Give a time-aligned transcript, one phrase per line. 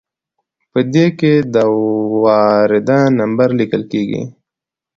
[0.71, 1.55] په دې کې د
[2.23, 4.21] وارده نمبر لیکل کیږي.